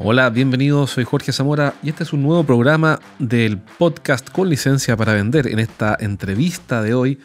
Hola, 0.00 0.30
bienvenidos, 0.30 0.92
soy 0.92 1.02
Jorge 1.02 1.32
Zamora 1.32 1.74
y 1.82 1.88
este 1.88 2.04
es 2.04 2.12
un 2.12 2.22
nuevo 2.22 2.44
programa 2.44 3.00
del 3.18 3.58
podcast 3.58 4.30
con 4.30 4.48
licencia 4.48 4.96
para 4.96 5.12
vender. 5.12 5.48
En 5.48 5.58
esta 5.58 5.96
entrevista 5.98 6.82
de 6.82 6.94
hoy 6.94 7.18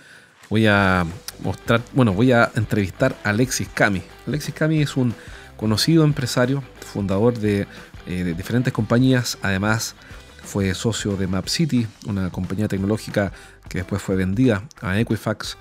voy 0.50 0.66
a 0.66 1.05
mostrar, 1.44 1.81
bueno, 1.94 2.14
voy 2.14 2.31
a 2.31 2.52
entrevistar 2.55 3.16
a 3.23 3.30
Alexis 3.30 3.70
Cami. 3.72 4.02
Alexis 4.26 4.55
Cami 4.55 4.81
es 4.81 4.98
un 4.98 5.14
conocido 5.55 6.04
empresario, 6.04 6.64
fundador 6.80 7.38
de, 7.38 7.67
eh, 8.08 8.34
diferentes 8.36 8.73
compañías, 8.73 9.38
además 9.44 9.94
fue 10.44 10.73
socio 10.73 11.16
de 11.16 11.28
Map 11.28 11.50
City, 11.50 11.86
una 12.08 12.31
compañía 12.31 12.67
tecnológica 12.67 13.31
que 13.70 13.78
después 13.78 14.02
fue 14.02 14.16
vendida 14.16 14.64
a 14.81 15.00
Equifax. 15.00 15.58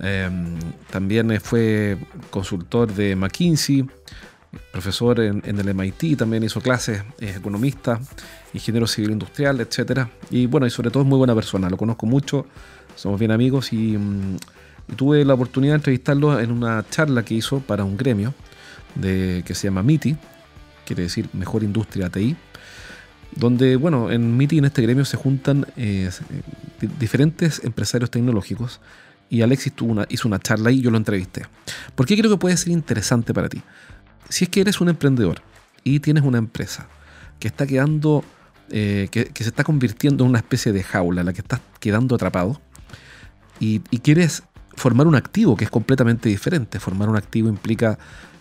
Em, 0.00 0.58
también 0.90 1.40
fue 1.40 1.96
consultor 2.30 2.92
de 2.92 3.16
McKinsey, 3.16 3.86
profesor 4.70 5.20
en, 5.20 5.42
el 5.44 5.74
MIT, 5.74 6.18
también 6.18 6.42
hizo 6.42 6.60
clases, 6.60 7.02
es 7.18 7.36
economista, 7.36 8.00
ingeniero 8.52 8.86
civil 8.86 9.12
industrial, 9.12 9.60
etc. 9.60 10.06
Y 10.30 10.46
bueno, 10.46 10.66
y 10.66 10.70
sobre 10.70 10.90
todo 10.90 11.02
es 11.02 11.08
muy 11.08 11.18
buena 11.18 11.34
persona, 11.34 11.70
lo 11.70 11.76
conozco 11.76 12.06
mucho, 12.06 12.46
somos 12.96 13.18
bien 13.18 13.30
amigos 13.30 13.72
y, 13.72 13.96
mm, 13.96 14.36
tuve 14.96 15.24
la 15.24 15.34
oportunidad 15.34 15.72
de 15.72 15.76
entrevistarlo 15.76 16.38
en 16.38 16.50
una 16.50 16.84
charla 16.90 17.24
que 17.24 17.34
hizo 17.34 17.60
para 17.60 17.84
un 17.84 17.96
gremio 17.96 18.34
de, 18.94 19.42
que 19.46 19.54
se 19.54 19.68
llama 19.68 19.82
MITI, 19.82 20.16
quiere 20.84 21.04
decir 21.04 21.28
Mejor 21.32 21.62
Industria 21.62 22.10
TI, 22.10 22.36
donde, 23.34 23.76
bueno, 23.76 24.10
en 24.10 24.36
MITI, 24.36 24.58
en 24.58 24.64
este 24.66 24.82
gremio, 24.82 25.04
se 25.04 25.16
juntan 25.16 25.66
eh, 25.76 26.10
diferentes 26.98 27.64
empresarios 27.64 28.10
tecnológicos 28.10 28.80
y 29.30 29.40
Alexis 29.40 29.72
tuvo 29.72 29.92
una, 29.92 30.06
hizo 30.10 30.28
una 30.28 30.38
charla 30.38 30.70
y 30.70 30.82
yo 30.82 30.90
lo 30.90 30.98
entrevisté. 30.98 31.46
¿Por 31.94 32.06
qué 32.06 32.18
creo 32.18 32.30
que 32.30 32.36
puede 32.36 32.56
ser 32.58 32.68
interesante 32.72 33.32
para 33.32 33.48
ti? 33.48 33.62
Si 34.32 34.44
es 34.44 34.50
que 34.50 34.62
eres 34.62 34.80
un 34.80 34.88
emprendedor 34.88 35.42
y 35.84 36.00
tienes 36.00 36.24
una 36.24 36.38
empresa 36.38 36.88
que 37.38 37.48
está 37.48 37.66
quedando, 37.66 38.24
eh, 38.70 39.08
que, 39.10 39.30
se 39.34 39.50
está 39.50 39.62
convirtiendo 39.62 40.24
en 40.24 40.30
una 40.30 40.38
especie 40.38 40.72
de 40.72 40.82
jaula 40.82 41.22
la 41.22 41.34
que 41.34 41.42
estás 41.42 41.60
quedando 41.80 42.14
atrapado 42.14 42.58
y, 43.60 43.80
quieres 43.80 44.42
formar 44.74 45.06
un 45.06 45.16
activo 45.16 45.54
que 45.54 45.64
es 45.64 45.70
completamente 45.70 46.30
diferente. 46.30 46.80
Formar 46.80 47.10
un 47.10 47.16
activo 47.16 47.50
implica 47.50 47.98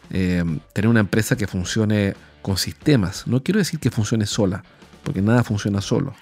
eh, 0.10 0.44
tener 0.72 0.88
una 0.88 1.02
empresa 1.02 1.36
que 1.36 1.46
funcione 1.46 2.16
con 2.42 2.58
sistemas. 2.58 3.28
No 3.28 3.44
quiero 3.44 3.58
decir 3.58 3.80
que 3.80 3.92
funcione 3.92 4.26
sola, 4.26 4.64
porque 5.04 5.22
nada 5.22 5.44
funciona 5.44 5.82
solo. 5.82 6.14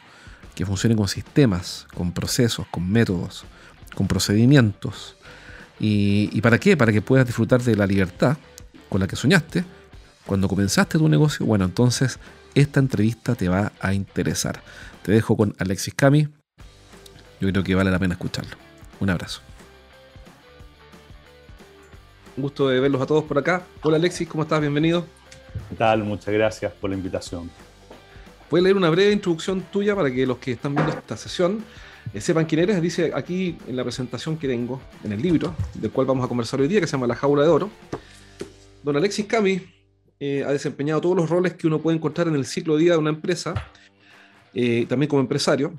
Que 0.56 0.66
funcione 0.66 0.95
con 0.95 1.08
sistemas, 1.08 1.86
con 1.94 2.12
procesos, 2.12 2.66
con 2.72 2.90
métodos, 2.90 3.45
con 3.94 4.08
procedimientos. 4.08 5.16
¿Y 5.80 6.42
para 6.42 6.58
qué? 6.58 6.75
Para 6.75 6.92
que 6.92 7.02
puedas 7.02 7.25
disfrutar 7.25 7.62
de 7.62 7.75
la 7.75 7.86
libertad 7.86 8.38
con 8.89 8.99
la 8.99 9.07
que 9.07 9.15
soñaste 9.15 9.63
cuando 10.25 10.47
comenzaste 10.47 10.99
tu 10.99 11.09
negocio, 11.09 11.45
bueno, 11.45 11.65
entonces 11.65 12.19
esta 12.53 12.79
entrevista 12.79 13.33
te 13.33 13.49
va 13.49 13.71
a 13.79 13.95
interesar. 13.95 14.61
Te 15.01 15.11
dejo 15.11 15.35
con 15.35 15.55
Alexis 15.57 15.93
Cami. 15.95 16.27
Yo 17.41 17.49
creo 17.49 17.63
que 17.63 17.73
vale 17.73 17.89
la 17.89 17.97
pena 17.97 18.13
escucharlo. 18.13 18.55
Un 18.99 19.09
abrazo. 19.09 19.41
Un 22.38 22.44
gusto 22.44 22.69
de 22.69 22.79
verlos 22.79 23.01
a 23.01 23.07
todos 23.07 23.23
por 23.23 23.39
acá. 23.39 23.63
Hola 23.81 23.97
Alexis, 23.97 24.28
¿cómo 24.28 24.44
estás? 24.44 24.61
Bienvenido. 24.61 25.05
¿Qué 25.69 25.75
tal? 25.75 26.03
Muchas 26.03 26.33
gracias 26.33 26.72
por 26.73 26.91
la 26.91 26.95
invitación. 26.95 27.49
Voy 28.51 28.59
a 28.59 28.63
leer 28.63 28.78
una 28.78 28.89
breve 28.89 29.11
introducción 29.11 29.61
tuya 29.72 29.95
para 29.95 30.11
que 30.11 30.28
los 30.28 30.38
que 30.38 30.51
están 30.51 30.75
viendo 30.75 30.94
esta 30.94 31.17
sesión 31.17 31.63
eh, 32.13 32.22
sepan 32.22 32.45
quién 32.45 32.61
eres. 32.61 32.81
Dice 32.81 33.11
aquí 33.16 33.57
en 33.67 33.75
la 33.75 33.83
presentación 33.83 34.38
que 34.38 34.47
tengo, 34.47 34.79
en 35.03 35.11
el 35.11 35.22
libro, 35.22 35.55
del 35.73 35.91
cual 35.91 36.05
vamos 36.05 36.25
a 36.25 36.28
conversar 36.28 36.61
hoy 36.61 36.67
día, 36.67 36.79
que 36.79 36.88
se 36.88 36.91
llama 36.91 37.07
La 37.07 37.16
Jaula 37.16 37.41
de 37.44 37.49
Oro. 37.49 37.69
Don 38.89 38.97
Alexis 38.97 39.27
Cami 39.27 39.61
eh, 40.19 40.44
ha 40.44 40.51
desempeñado 40.51 41.00
todos 41.00 41.16
los 41.16 41.29
roles 41.29 41.53
que 41.53 41.67
uno 41.67 41.77
puede 41.77 41.97
encontrar 41.97 42.27
en 42.27 42.33
el 42.33 42.44
ciclo 42.44 42.75
de 42.75 42.85
vida 42.85 42.94
de 42.94 42.97
una 42.97 43.11
empresa, 43.11 43.53
eh, 44.51 44.88
también 44.89 45.07
como 45.07 45.22
empresario. 45.22 45.75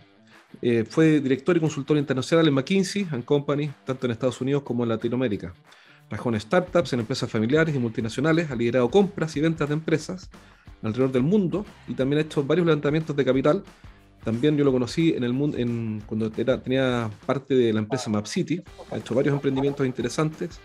Eh, 0.63 0.85
fue 0.89 1.19
director 1.19 1.57
y 1.57 1.61
consultor 1.61 1.97
internacional 1.97 2.47
en 2.47 2.55
McKinsey 2.55 3.09
Company, 3.25 3.69
tanto 3.85 4.07
en 4.07 4.13
Estados 4.13 4.41
Unidos 4.41 4.63
como 4.63 4.85
en 4.85 4.91
Latinoamérica. 4.91 5.53
Trabajó 6.09 6.29
en 6.29 6.39
startups, 6.39 6.93
en 6.93 7.01
empresas 7.01 7.29
familiares 7.29 7.75
y 7.75 7.81
multinacionales, 7.81 8.49
ha 8.49 8.55
liderado 8.55 8.89
compras 8.89 9.37
y 9.37 9.41
ventas 9.41 9.69
de 9.69 9.75
empresas 9.75 10.31
alrededor 10.81 11.11
del 11.11 11.25
mundo 11.25 11.67
y 11.89 11.95
también 11.95 12.19
ha 12.19 12.23
hecho 12.23 12.45
varios 12.45 12.65
levantamientos 12.65 13.17
de 13.17 13.25
capital. 13.25 13.65
También 14.23 14.57
yo 14.57 14.63
lo 14.63 14.71
conocí 14.71 15.15
en 15.15 15.25
el 15.25 15.33
mundo, 15.33 15.59
en, 15.59 16.01
cuando 16.07 16.31
tenía 16.31 17.11
parte 17.27 17.57
de 17.57 17.73
la 17.73 17.81
empresa 17.81 18.09
Map 18.09 18.27
City. 18.27 18.63
Ha 18.93 18.99
hecho 18.99 19.17
varios 19.17 19.35
emprendimientos 19.35 19.85
interesantes 19.85 20.61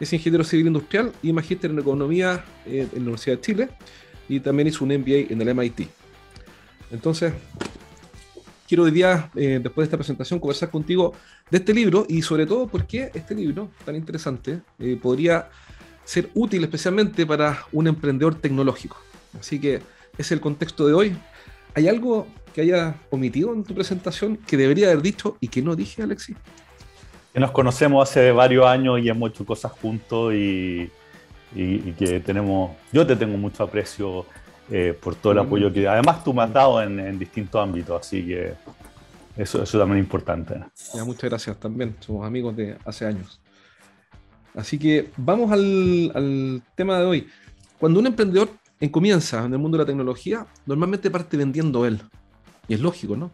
es 0.00 0.12
ingeniero 0.12 0.42
civil 0.42 0.66
industrial 0.66 1.12
y 1.22 1.32
magíster 1.32 1.70
en 1.70 1.78
economía 1.78 2.44
eh, 2.66 2.88
en 2.90 2.98
la 2.98 3.02
Universidad 3.02 3.36
de 3.36 3.42
Chile 3.42 3.68
y 4.28 4.40
también 4.40 4.68
hizo 4.68 4.84
un 4.84 4.90
MBA 4.90 5.32
en 5.32 5.42
el 5.42 5.54
MIT. 5.54 5.88
Entonces, 6.90 7.34
quiero 8.66 8.84
hoy 8.84 8.90
día, 8.90 9.30
eh, 9.34 9.60
después 9.62 9.84
de 9.84 9.84
esta 9.84 9.96
presentación, 9.96 10.40
conversar 10.40 10.70
contigo 10.70 11.12
de 11.50 11.58
este 11.58 11.74
libro 11.74 12.06
y 12.08 12.22
sobre 12.22 12.46
todo 12.46 12.66
por 12.66 12.86
qué 12.86 13.10
este 13.14 13.34
libro 13.34 13.70
tan 13.84 13.94
interesante 13.94 14.62
eh, 14.78 14.98
podría 15.00 15.50
ser 16.04 16.30
útil 16.34 16.64
especialmente 16.64 17.26
para 17.26 17.66
un 17.72 17.86
emprendedor 17.86 18.34
tecnológico. 18.36 18.96
Así 19.38 19.60
que 19.60 19.82
es 20.16 20.32
el 20.32 20.40
contexto 20.40 20.86
de 20.86 20.94
hoy. 20.94 21.16
¿Hay 21.74 21.88
algo 21.88 22.26
que 22.54 22.62
haya 22.62 22.96
omitido 23.10 23.52
en 23.52 23.64
tu 23.64 23.74
presentación 23.74 24.36
que 24.36 24.56
debería 24.56 24.88
haber 24.88 25.02
dicho 25.02 25.36
y 25.40 25.48
que 25.48 25.62
no 25.62 25.76
dije, 25.76 26.02
Alexis? 26.02 26.36
Que 27.32 27.40
nos 27.40 27.50
conocemos 27.52 28.08
hace 28.08 28.32
varios 28.32 28.66
años 28.66 29.00
y 29.00 29.08
hemos 29.08 29.30
hecho 29.30 29.44
cosas 29.46 29.72
juntos 29.72 30.34
y, 30.34 30.90
que 31.54 32.20
tenemos, 32.24 32.72
yo 32.92 33.06
te 33.06 33.16
tengo 33.16 33.36
mucho 33.36 33.64
aprecio 33.64 34.24
eh, 34.70 34.96
por 35.00 35.16
todo 35.16 35.32
el 35.32 35.38
mm. 35.38 35.46
apoyo 35.46 35.72
que 35.72 35.88
además 35.88 36.22
tú 36.22 36.32
me 36.32 36.42
has 36.42 36.52
dado 36.52 36.80
en, 36.80 37.18
distintos 37.18 37.60
ámbitos, 37.60 38.00
así 38.00 38.24
que 38.24 38.54
eso, 39.36 39.62
eso 39.62 39.78
también 39.78 39.98
es 39.98 40.04
importante. 40.04 40.60
muchas 41.04 41.30
gracias 41.30 41.58
también, 41.58 41.96
somos 42.00 42.26
amigos 42.26 42.56
de 42.56 42.76
hace 42.84 43.06
años. 43.06 43.40
Así 44.54 44.78
que 44.78 45.10
vamos 45.16 45.52
al, 45.52 46.10
al 46.14 46.62
tema 46.74 46.98
de 46.98 47.04
hoy. 47.04 47.28
Cuando 47.78 48.00
un 48.00 48.06
emprendedor 48.06 48.48
comienza 48.90 49.44
en 49.44 49.52
el 49.52 49.58
mundo 49.58 49.76
de 49.76 49.84
la 49.84 49.86
tecnología, 49.86 50.46
normalmente 50.66 51.10
parte 51.10 51.36
vendiendo 51.36 51.84
él. 51.84 52.00
Y 52.66 52.74
es 52.74 52.80
lógico, 52.80 53.16
¿no? 53.16 53.30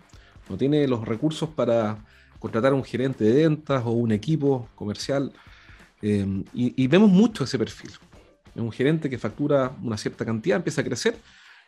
No 0.49 0.57
tiene 0.57 0.87
los 0.89 1.07
recursos 1.07 1.49
para 1.51 1.99
contratar 2.47 2.73
a 2.73 2.77
un 2.77 2.84
gerente 2.84 3.25
de 3.25 3.33
ventas 3.43 3.83
o 3.84 3.91
un 3.91 4.12
equipo 4.12 4.69
comercial. 4.75 5.33
Eh, 6.01 6.45
y, 6.55 6.87
vemos 6.87 7.11
mucho 7.11 7.45
ese 7.45 7.59
perfil. 7.59 7.91
Es 8.55 8.62
un 8.62 8.71
gerente 8.71 9.11
que 9.11 9.19
factura 9.19 9.73
una 9.83 9.97
cierta 9.97 10.25
cantidad, 10.25 10.57
empieza 10.57 10.81
a 10.81 10.84
crecer 10.84 11.17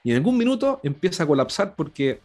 y 0.05 0.11
en 0.11 0.17
algún 0.17 0.39
minuto 0.39 0.81
empieza 0.85 1.25
a 1.25 1.27
colapsar 1.27 1.75
porque 1.75 2.21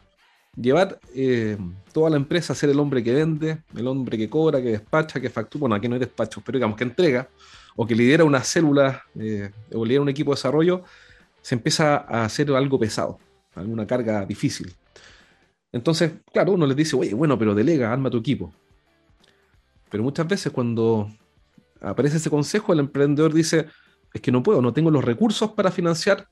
llevar 0.55 0.99
eh, 1.15 1.57
toda 1.91 2.11
la 2.11 2.17
empresa 2.17 2.53
a 2.53 2.55
ser 2.55 2.69
el 2.69 2.79
hombre 2.79 3.03
que 3.03 3.13
vende, 3.13 3.63
el 3.75 3.87
hombre 3.87 4.17
que 4.17 4.29
cobra, 4.29 4.61
que 4.61 4.69
despacha, 4.69 5.19
que 5.19 5.29
factura, 5.29 5.61
bueno, 5.61 5.75
aquí 5.75 5.87
no 5.87 5.95
hay 5.95 5.99
despachos, 5.99 6.43
pero 6.45 6.57
digamos 6.57 6.77
que 6.77 6.83
entrega 6.83 7.27
o 7.75 7.87
que 7.87 7.95
lidera 7.95 8.23
una 8.23 8.43
célula 8.43 9.03
eh, 9.19 9.49
o 9.73 9.83
lidera 9.83 10.01
un 10.01 10.09
equipo 10.09 10.31
de 10.31 10.35
desarrollo, 10.35 10.83
se 11.41 11.55
empieza 11.55 11.97
a 11.97 12.25
hacer 12.25 12.51
algo 12.51 12.79
pesado, 12.79 13.17
alguna 13.55 13.87
carga 13.87 14.25
difícil. 14.25 14.75
Entonces, 15.73 16.13
claro, 16.31 16.53
uno 16.53 16.67
les 16.67 16.77
dice, 16.77 16.95
oye, 16.95 17.13
bueno, 17.15 17.37
pero 17.37 17.55
delega, 17.55 17.91
arma 17.91 18.11
tu 18.11 18.19
equipo. 18.19 18.53
Pero 19.89 20.03
muchas 20.03 20.27
veces 20.27 20.51
cuando 20.53 21.09
aparece 21.81 22.17
ese 22.17 22.29
consejo, 22.29 22.73
el 22.73 22.79
emprendedor 22.79 23.33
dice, 23.33 23.65
es 24.13 24.21
que 24.21 24.31
no 24.31 24.43
puedo, 24.43 24.61
no 24.61 24.71
tengo 24.71 24.91
los 24.91 25.03
recursos 25.03 25.51
para 25.51 25.71
financiar 25.71 26.27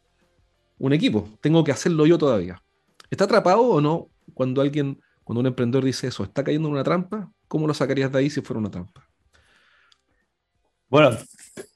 un 0.77 0.93
equipo, 0.93 1.27
tengo 1.41 1.63
que 1.63 1.71
hacerlo 1.71 2.05
yo 2.05 2.19
todavía. 2.19 2.61
¿Está 3.09 3.23
atrapado 3.23 3.61
o 3.63 3.81
no 3.81 4.09
cuando 4.35 4.61
alguien, 4.61 5.01
cuando 5.23 5.41
un 5.41 5.47
emprendedor 5.47 5.83
dice 5.83 6.07
eso, 6.07 6.23
está 6.23 6.43
cayendo 6.43 6.67
en 6.67 6.75
una 6.75 6.83
trampa? 6.83 7.29
¿Cómo 7.47 7.67
lo 7.67 7.73
sacarías 7.73 8.11
de 8.11 8.19
ahí 8.19 8.29
si 8.29 8.41
fuera 8.41 8.59
una 8.59 8.69
trampa? 8.69 9.07
Bueno, 10.87 11.17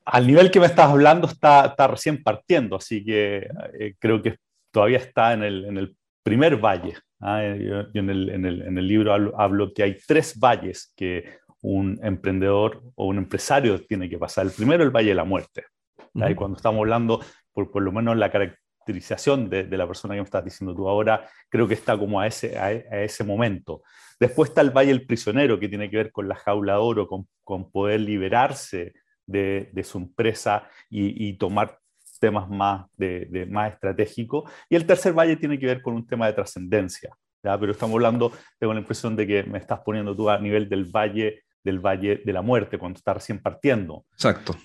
al 0.06 0.28
nivel 0.28 0.52
que 0.52 0.60
me 0.60 0.68
estás 0.68 0.90
hablando 0.90 1.28
está, 1.28 1.74
recién 1.88 2.22
partiendo, 2.22 2.76
así 2.76 3.04
que 3.04 3.48
eh, 3.80 3.96
creo 3.98 4.22
que 4.22 4.38
todavía 4.72 5.00
está 5.00 5.34
en 5.34 5.44
el 5.44 5.96
primer 6.22 6.58
valle. 6.58 6.96
Ah, 7.28 7.42
yo, 7.42 7.86
en, 7.96 8.46
el, 8.46 8.88
libro 8.88 9.12
hablo, 9.36 9.74
que 9.74 9.82
hay 9.82 9.98
tres 10.06 10.40
valles 10.40 10.94
que 10.96 11.40
un 11.60 12.00
emprendedor 12.04 12.84
o 12.94 13.08
un 13.08 13.18
empresario 13.18 13.84
tiene 13.84 14.08
que 14.08 14.20
pasar. 14.20 14.46
El 14.46 14.52
primero, 14.52 14.84
el 14.84 14.92
valle 14.92 15.10
de 15.10 15.16
la 15.16 15.24
muerte. 15.24 15.66
Y 16.14 16.36
cuando 16.36 16.58
estamos 16.58 16.82
hablando, 16.82 17.20
por, 17.52 17.72
por 17.72 17.82
lo 17.82 17.92
menos 17.92 18.16
la 18.16 18.30
caracterización 18.30 19.50
de, 19.50 19.66
la 19.76 19.88
persona 19.88 20.14
que 20.14 20.22
me 20.22 20.26
estás 20.26 20.46
diciendo 20.46 20.76
tú 20.76 20.88
ahora, 20.88 21.28
creo 21.50 21.68
que 21.68 21.74
está 21.74 21.98
como 21.98 22.20
a 22.20 22.28
ese, 22.28 22.60
a, 22.60 22.72
ese 22.72 23.24
momento. 23.24 23.82
Después 24.20 24.50
está 24.50 24.62
el 24.62 24.70
Valle 24.70 24.90
del 24.90 25.08
Prisionero, 25.08 25.60
que 25.60 25.68
tiene 25.68 25.90
que 25.90 25.98
ver 25.98 26.12
con 26.12 26.28
la 26.28 26.36
jaula 26.36 26.74
de 26.74 26.80
oro, 26.80 27.08
con, 27.08 27.28
con 27.44 27.72
poder 27.72 28.02
liberarse 28.02 28.94
de, 29.26 29.72
de, 29.74 29.84
su 29.84 29.98
empresa 29.98 30.70
y, 30.92 31.28
y 31.28 31.34
tomar 31.40 31.80
temas 32.20 32.50
más, 32.50 32.86
de, 32.98 33.48
más 33.50 33.74
estratégicos. 33.74 34.50
Y 34.70 34.76
el 34.76 34.86
tercer 34.86 35.14
valle 35.14 35.36
tiene 35.36 35.60
que 35.60 35.66
ver 35.66 35.82
con 35.82 35.94
un 35.94 36.06
tema 36.06 36.28
de 36.28 36.34
trascendencia. 36.34 37.16
Pero 37.42 37.72
estamos 37.72 37.94
hablando, 37.94 38.32
tengo 38.58 38.74
la 38.74 38.80
impresión 38.80 39.16
de 39.16 39.28
que 39.28 39.44
me 39.44 39.60
estás 39.60 39.80
poniendo 39.82 40.16
tú 40.16 40.30
a 40.30 40.40
nivel 40.40 40.68
del 40.68 40.86
valle 40.86 41.44
del 41.66 41.80
Valle 41.80 42.22
de 42.24 42.32
la 42.32 42.44
Muerte, 42.44 42.78
cuando 42.78 42.98
está 42.98 43.16
recién 43.16 43.42
partiendo. 43.42 44.06
Exacto. 44.14 44.56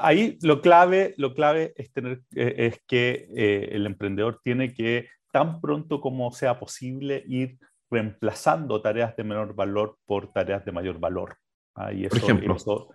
ahí 0.00 0.38
lo 0.42 0.62
clave, 0.62 1.12
lo 1.18 1.34
clave 1.34 1.74
es, 1.76 1.92
tener, 1.92 2.22
eh, 2.36 2.54
es 2.58 2.80
que 2.86 3.28
eh, 3.36 3.70
el 3.72 3.84
emprendedor 3.84 4.40
tiene 4.44 4.72
que, 4.72 5.08
tan 5.32 5.60
pronto 5.60 6.00
como 6.00 6.30
sea 6.30 6.60
posible, 6.60 7.24
ir 7.26 7.58
reemplazando 7.90 8.80
tareas 8.80 9.16
de 9.16 9.24
menor 9.24 9.54
valor 9.56 9.98
por 10.06 10.32
tareas 10.32 10.64
de 10.64 10.70
mayor 10.70 11.00
valor. 11.00 11.36
¿ah? 11.74 11.90
por 12.08 12.18
ejemplo. 12.18 12.54
Eso, 12.54 12.90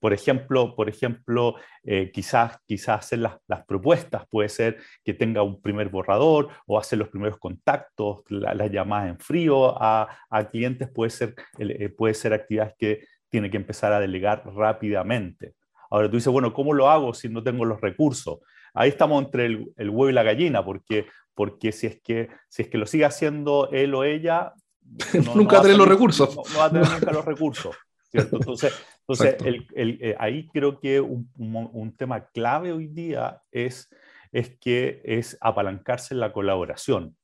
por 0.00 0.12
ejemplo, 0.12 0.74
por 0.74 0.88
ejemplo 0.88 1.56
eh, 1.82 2.10
quizás, 2.12 2.58
quizás 2.66 3.00
hacer 3.00 3.18
las, 3.18 3.64
propuestas, 3.66 4.26
puede 4.28 4.48
ser 4.48 4.78
que 5.04 5.14
tenga 5.14 5.42
un 5.42 5.60
primer 5.60 5.88
borrador 5.88 6.48
o 6.66 6.78
hacer 6.78 6.98
los 6.98 7.08
primeros 7.08 7.38
contactos, 7.38 8.22
las 8.28 8.70
llamadas 8.70 9.10
en 9.10 9.18
frío 9.18 9.80
a, 9.80 10.08
clientes, 10.50 10.88
puede 10.88 11.10
ser, 11.10 11.34
eh, 11.58 11.88
puede 11.88 12.14
ser 12.14 12.32
actividades 12.32 12.74
que 12.78 13.04
tiene 13.28 13.50
que 13.50 13.56
empezar 13.56 13.92
a 13.92 14.00
delegar 14.00 14.42
rápidamente. 14.54 15.54
Ahora 15.90 16.08
tú 16.08 16.16
dices, 16.16 16.32
bueno, 16.32 16.52
¿cómo 16.52 16.72
lo 16.72 16.88
hago 16.88 17.14
si 17.14 17.28
no 17.28 17.42
tengo 17.42 17.64
los 17.64 17.80
recursos? 17.80 18.38
Ahí 18.74 18.90
estamos 18.90 19.24
entre 19.24 19.46
el, 19.46 19.90
huevo 19.90 20.10
y 20.10 20.12
la 20.12 20.22
gallina, 20.22 20.64
porque, 20.64 21.06
porque 21.34 21.72
si, 21.72 21.88
es 21.88 22.00
que, 22.00 22.28
si 22.48 22.62
es 22.62 22.68
que 22.68 22.78
lo 22.78 22.86
sigue 22.86 23.04
haciendo 23.04 23.68
él 23.72 23.94
o 23.94 24.04
ella, 24.04 24.52
nunca 25.34 25.56
va 25.56 25.60
a 25.60 25.62
tener 25.62 25.78
los 25.78 25.88
recursos. 25.88 26.36
No, 26.36 26.58
va 26.58 26.66
a 26.66 26.70
tener 26.70 26.88
nunca 26.88 27.12
los 27.12 27.24
recursos. 27.32 27.76
Entonces, 28.12 28.74
entonces 29.00 29.36
eh, 29.74 30.16
ahí 30.18 30.48
creo 30.48 30.80
que 30.80 31.00
un, 31.00 31.94
tema 31.96 32.26
clave 32.28 32.72
hoy 32.72 32.88
día 32.88 33.42
es, 33.50 33.88
es 34.32 34.56
que 34.58 35.00
es 35.04 35.36
apalancarse 35.40 36.14
en 36.14 36.20
la 36.20 36.32
colaboración. 36.32 37.16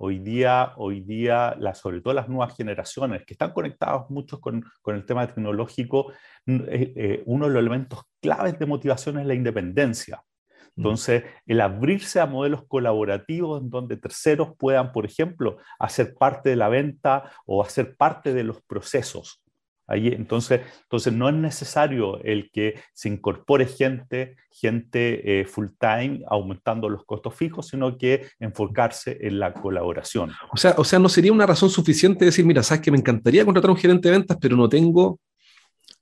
Hoy 0.00 0.20
día, 0.20 0.74
hoy 0.76 1.00
día 1.00 1.56
la, 1.58 1.74
sobre 1.74 2.00
todo 2.00 2.14
las 2.14 2.28
nuevas 2.28 2.56
generaciones 2.56 3.24
que 3.24 3.34
están 3.34 3.52
conectados 3.52 4.08
muchos 4.10 4.38
con, 4.38 4.64
con 4.80 4.94
el 4.94 5.04
tema 5.04 5.26
tecnológico, 5.26 6.12
eh, 6.46 6.92
eh, 6.96 7.22
uno 7.26 7.46
de 7.46 7.52
los 7.52 7.60
elementos 7.60 8.02
claves 8.20 8.58
de 8.58 8.66
motivación 8.66 9.18
es 9.18 9.26
la 9.26 9.34
independencia. 9.34 10.22
Mm. 10.76 10.80
Entonces, 10.80 11.24
el 11.46 11.60
abrirse 11.60 12.20
a 12.20 12.26
modelos 12.26 12.64
colaborativos 12.68 13.60
en 13.60 13.70
donde 13.70 13.96
terceros 13.96 14.50
puedan, 14.56 14.92
por 14.92 15.04
ejemplo, 15.04 15.58
hacer 15.80 16.14
parte 16.14 16.50
de 16.50 16.56
la 16.56 16.68
venta 16.68 17.32
o 17.44 17.60
hacer 17.60 17.96
parte 17.96 18.32
de 18.32 18.44
los 18.44 18.62
procesos 18.62 19.42
entonces, 19.88 20.60
entonces 20.82 21.12
no 21.12 21.28
es 21.28 21.34
necesario 21.34 22.22
el 22.22 22.50
que 22.50 22.74
se 22.92 23.08
incorpore 23.08 23.66
gente, 23.66 24.36
gente 24.50 25.40
eh, 25.40 25.44
full 25.44 25.68
time 25.78 26.22
aumentando 26.28 26.88
los 26.88 27.04
costos 27.04 27.34
fijos, 27.34 27.68
sino 27.68 27.96
que 27.96 28.26
enfocarse 28.38 29.18
en 29.20 29.38
la 29.38 29.54
colaboración. 29.54 30.32
O 30.52 30.56
sea, 30.56 30.74
o 30.76 30.84
sea, 30.84 30.98
no 30.98 31.08
sería 31.08 31.32
una 31.32 31.46
razón 31.46 31.70
suficiente 31.70 32.24
decir, 32.24 32.44
mira, 32.44 32.62
sabes 32.62 32.82
que 32.82 32.90
me 32.90 32.98
encantaría 32.98 33.44
contratar 33.44 33.70
un 33.70 33.76
gerente 33.76 34.08
de 34.08 34.18
ventas, 34.18 34.36
pero 34.40 34.56
no 34.56 34.68
tengo 34.68 35.20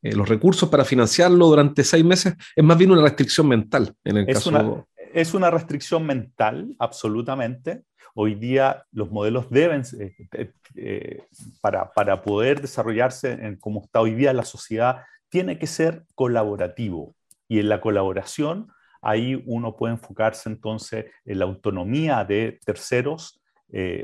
eh, 0.02 0.14
los 0.14 0.28
recursos 0.28 0.68
para 0.68 0.84
financiarlo 0.84 1.46
durante 1.46 1.84
seis 1.84 2.04
meses. 2.04 2.34
Es 2.54 2.64
más 2.64 2.76
bien 2.76 2.90
una 2.90 3.02
restricción 3.02 3.48
mental 3.48 3.94
en 4.04 4.16
el 4.18 4.28
es 4.28 4.34
caso. 4.34 4.50
Una, 4.50 4.84
es 5.14 5.32
una 5.32 5.50
restricción 5.50 6.04
mental, 6.04 6.74
absolutamente. 6.78 7.82
Hoy 8.18 8.34
día 8.34 8.82
los 8.92 9.10
modelos 9.10 9.50
deben, 9.50 9.82
eh, 10.00 10.14
eh, 10.32 10.50
eh, 10.74 11.22
para, 11.60 11.92
para, 11.92 12.22
poder 12.22 12.62
desarrollarse 12.62 13.32
en 13.32 13.56
como 13.56 13.82
está 13.82 14.00
hoy 14.00 14.14
día 14.14 14.32
la 14.32 14.46
sociedad, 14.46 15.02
tiene 15.28 15.58
que 15.58 15.66
ser 15.66 16.02
colaborativo. 16.14 17.14
Y 17.46 17.58
en 17.58 17.68
la 17.68 17.78
colaboración, 17.78 18.68
ahí 19.02 19.42
uno 19.44 19.76
puede 19.76 19.92
enfocarse 19.92 20.48
entonces 20.48 21.04
en 21.26 21.40
la 21.40 21.44
autonomía 21.44 22.24
de 22.24 22.58
terceros, 22.64 23.42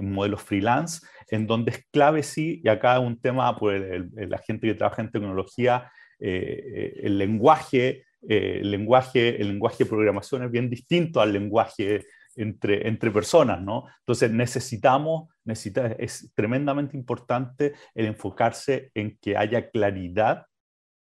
modelos 0.02 0.42
freelance, 0.42 1.06
en 1.30 1.46
donde 1.46 1.70
es 1.70 1.86
clave 1.90 2.22
sí, 2.22 2.60
y 2.62 2.68
acá 2.68 2.98
un 3.00 3.18
tema, 3.18 3.56
pues 3.56 3.82
la 4.14 4.38
gente 4.38 4.66
que 4.66 4.74
trabaja 4.74 5.00
en 5.00 5.10
tecnología, 5.10 5.90
el 6.18 7.16
lenguaje, 7.16 8.04
el 8.20 8.70
lenguaje, 8.70 9.40
el 9.40 9.48
lenguaje 9.48 9.84
de 9.84 9.90
programación 9.90 10.42
es 10.42 10.50
bien 10.50 10.68
distinto 10.68 11.20
al 11.20 11.32
lenguaje 11.32 12.04
entre, 12.36 12.88
entre 12.88 13.10
personas, 13.10 13.60
¿no? 13.62 13.84
Entonces 14.00 14.30
necesitamos, 14.30 15.28
necesita, 15.44 15.86
es 15.98 16.32
tremendamente 16.34 16.96
importante 16.96 17.74
el 17.94 18.06
enfocarse 18.06 18.90
en 18.94 19.18
que 19.20 19.36
haya 19.36 19.70
claridad 19.70 20.46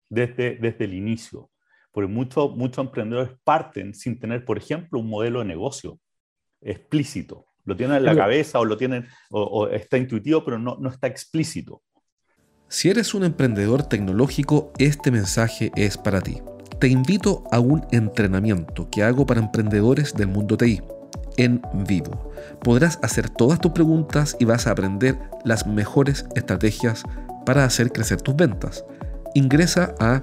desde, 0.08 0.56
desde 0.56 0.84
el 0.84 0.94
inicio, 0.94 1.50
porque 1.92 2.08
muchos 2.08 2.56
muchos 2.56 2.84
emprendedores 2.84 3.32
parten 3.44 3.94
sin 3.94 4.18
tener, 4.18 4.44
por 4.44 4.58
ejemplo, 4.58 4.98
un 4.98 5.08
modelo 5.08 5.40
de 5.40 5.46
negocio 5.46 5.98
explícito. 6.60 7.46
Lo 7.64 7.76
tienen 7.76 7.98
en 7.98 8.04
la 8.04 8.16
cabeza 8.16 8.58
o 8.58 8.64
lo 8.64 8.76
tienen, 8.76 9.06
o, 9.30 9.68
está 9.68 9.98
intuitivo, 9.98 10.44
pero 10.44 10.58
no, 10.58 10.76
no 10.80 10.88
está 10.88 11.06
explícito. 11.06 11.82
Si 12.68 12.88
eres 12.88 13.14
un 13.14 13.24
emprendedor 13.24 13.82
tecnológico, 13.82 14.72
este 14.78 15.10
mensaje 15.10 15.70
es 15.76 15.98
para 15.98 16.20
ti. 16.20 16.40
Te 16.80 16.88
invito 16.88 17.44
a 17.52 17.60
un 17.60 17.86
entrenamiento 17.90 18.88
que 18.90 19.02
hago 19.02 19.26
para 19.26 19.40
emprendedores 19.40 20.14
del 20.14 20.28
mundo 20.28 20.56
TI 20.56 20.80
en 21.36 21.62
vivo. 21.86 22.32
Podrás 22.62 22.98
hacer 23.02 23.28
todas 23.30 23.60
tus 23.60 23.72
preguntas 23.72 24.36
y 24.38 24.44
vas 24.44 24.66
a 24.66 24.72
aprender 24.72 25.18
las 25.44 25.66
mejores 25.66 26.26
estrategias 26.34 27.02
para 27.46 27.64
hacer 27.64 27.92
crecer 27.92 28.20
tus 28.20 28.36
ventas. 28.36 28.84
Ingresa 29.34 29.94
a 30.00 30.22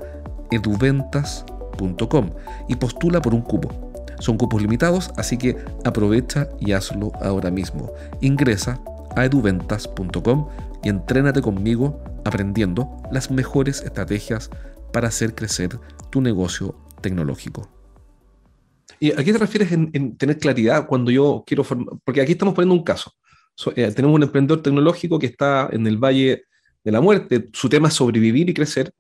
eduventas.com 0.51 2.31
y 2.68 2.75
postula 2.75 3.21
por 3.21 3.33
un 3.33 3.42
cupo. 3.42 3.69
Son 4.19 4.38
cupos 4.38 4.62
limitados, 4.62 5.12
así 5.18 5.38
que 5.38 5.57
aprovecha 5.86 6.50
y 6.59 6.71
hazlo 6.71 7.12
ahora 7.21 7.51
mismo. 7.51 7.92
Ingresa 8.21 8.80
a 9.15 9.25
eduventas.com 9.25 10.48
y 10.83 10.89
entrénate 10.89 11.42
conmigo 11.42 12.01
aprendiendo 12.25 12.98
las 13.12 13.31
mejores 13.31 13.81
estrategias 13.81 14.50
para 14.92 15.07
hacer 15.07 15.36
crecer 15.36 15.80
tu 16.09 16.21
negocio 16.21 16.75
tecnológico. 17.01 17.77
¿Y 19.00 19.12
a 19.12 19.24
qué 19.24 19.31
te 19.31 19.38
refieres 19.38 19.72
en, 19.72 20.18
tener 20.18 20.39
claridad 20.39 20.88
cuando 20.88 21.12
yo 21.12 21.44
quiero 21.45 21.63
formar? 21.63 21.95
Porque 22.04 22.22
aquí 22.22 22.31
estamos 22.31 22.54
poniendo 22.54 22.76
un 22.76 22.83
caso. 22.83 23.14
Eh, 23.76 23.92
tenemos 23.92 24.16
un 24.16 24.23
emprendedor 24.23 24.62
tecnológico 24.62 25.19
que 25.19 25.28
está 25.28 25.69
en 25.71 25.85
el 25.88 25.97
Valle 25.97 26.45
de 26.83 26.92
la 26.92 27.02
Muerte. 27.02 27.50
Su 27.54 27.69
tema 27.69 27.88
es 27.88 27.95
sobrevivir 27.95 28.50
y 28.50 28.54
crecer. 28.54 28.92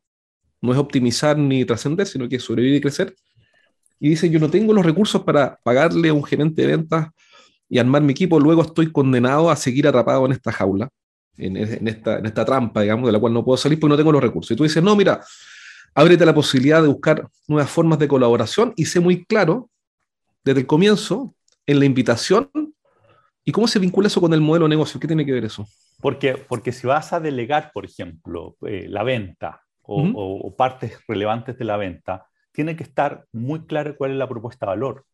No 0.61 0.71
es 0.71 0.77
optimizar 0.77 1.37
ni 1.37 1.65
trascender, 1.65 2.07
sino 2.07 2.27
que 2.27 2.37
es 2.37 2.43
sobrevivir 2.43 2.77
y 2.77 2.81
crecer. 2.81 3.15
Y 3.99 4.09
dice, 4.09 4.29
yo 4.29 4.39
no 4.39 4.49
tengo 4.49 4.73
los 4.73 4.85
recursos 4.85 5.23
para 5.23 5.59
pagarle 5.63 6.09
a 6.09 6.13
un 6.13 6.23
gerente 6.23 6.61
de 6.61 6.67
ventas 6.67 7.09
y 7.69 7.79
armar 7.79 8.01
mi 8.01 8.11
equipo. 8.11 8.39
Luego 8.39 8.63
estoy 8.63 8.91
condenado 8.91 9.49
a 9.49 9.55
seguir 9.55 9.87
atrapado 9.87 10.25
en 10.25 10.31
esta 10.31 10.51
jaula, 10.51 10.89
en, 11.37 11.87
esta, 11.87 12.19
en 12.19 12.25
esta 12.25 12.45
trampa, 12.45 12.81
digamos, 12.81 13.07
de 13.07 13.11
la 13.11 13.19
cual 13.19 13.33
no 13.33 13.43
puedo 13.43 13.57
salir 13.57 13.79
porque 13.79 13.91
no 13.91 13.97
tengo 13.97 14.11
los 14.11 14.21
recursos. 14.21 14.51
Y 14.51 14.55
tú 14.55 14.63
dices, 14.63 14.83
no, 14.83 14.95
mira, 14.95 15.23
ábrete 15.95 16.25
la 16.25 16.33
posibilidad 16.33 16.81
de 16.81 16.87
buscar 16.87 17.27
nuevas 17.47 17.69
formas 17.69 17.99
de 17.99 18.07
colaboración 18.07 18.73
y 18.75 18.85
sé 18.85 18.99
muy 18.99 19.25
claro 19.25 19.69
desde 20.47 20.61
el 20.61 20.67
comienzo, 20.67 21.35
en 21.65 21.79
la 21.79 21.85
invitación, 21.85 22.49
¿y 23.43 23.51
cómo 23.51 23.67
se 23.67 23.79
vincula 23.79 24.07
eso 24.07 24.21
con 24.21 24.33
el 24.33 24.39
modelo 24.39 24.65
de 24.65 24.69
negocio? 24.69 24.97
¿Qué 24.97 25.07
tiene 25.07 25.25
que 25.25 25.33
ver 25.33 25.43
eso? 25.43 25.67
Porque, 25.99 26.37
porque 26.37 26.71
si 26.71 26.87
vas 26.87 27.11
a 27.11 27.19
delegar, 27.19 27.71
por 27.73 27.83
ejemplo, 27.83 28.55
eh, 28.65 28.85
la 28.87 29.03
venta 29.03 29.61
o, 29.81 30.55
partes 30.57 30.99
relevantes 31.07 31.57
de 31.57 31.65
la 31.65 31.77
venta, 31.77 32.27
tiene 32.51 32.75
que 32.75 32.83
estar 32.83 33.25
muy 33.33 33.65
claro 33.65 33.95
cuál 33.97 34.11
es 34.11 34.17
la 34.17 34.27
propuesta 34.27 34.65
de 34.65 34.69
valor. 34.69 35.05